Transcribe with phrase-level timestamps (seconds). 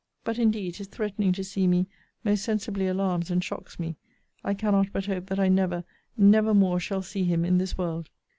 [0.23, 1.85] But indeed his threatening to see me
[2.23, 3.97] most sensibly alarms and shocks me.
[4.43, 5.83] I cannot but hope that I never,
[6.17, 8.09] never more shall see him in this world.